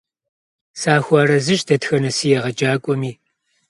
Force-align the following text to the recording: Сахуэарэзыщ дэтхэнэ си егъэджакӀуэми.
Сахуэарэзыщ 0.79 1.61
дэтхэнэ 1.67 2.11
си 2.17 2.27
егъэджакӀуэми. 2.37 3.11